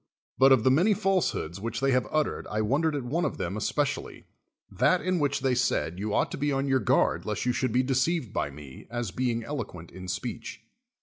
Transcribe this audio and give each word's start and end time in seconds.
But 0.39 0.51
of 0.51 0.63
the 0.63 0.71
many 0.71 0.95
falsehoods 0.95 1.61
which 1.61 1.79
they 1.79 1.91
have 1.91 2.07
uttered 2.09 2.47
I 2.47 2.61
won 2.61 2.81
dered 2.81 2.95
at 2.95 3.03
one 3.03 3.23
of 3.23 3.37
them 3.37 3.55
especially, 3.55 4.25
that 4.71 4.99
in 4.99 5.19
which 5.19 5.41
they 5.41 5.53
said 5.53 5.99
you 5.99 6.11
ought 6.11 6.31
to 6.31 6.39
be 6.39 6.51
on 6.51 6.67
your 6.67 6.79
guard 6.79 7.23
lest 7.23 7.45
you 7.45 7.53
should 7.53 7.71
be 7.71 7.83
deceived 7.83 8.33
by 8.33 8.49
me, 8.49 8.87
as 8.89 9.11
being 9.11 9.43
eloquent 9.43 9.91
in 9.91 10.07
speech. 10.07 10.63